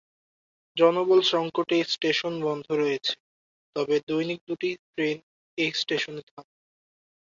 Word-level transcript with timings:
জনবল 0.77 1.19
সংকটে 1.31 1.75
এই 1.77 1.85
স্টেশন 1.87 2.33
বন্ধ 2.45 2.65
রয়েছে, 2.81 3.13
তবে 3.75 3.95
দৈনিক 4.07 4.39
দুটি 4.47 4.69
ট্রেন 4.87 5.17
এই 5.57 5.71
স্টেশনে 5.73 6.21
থামে। 6.29 6.53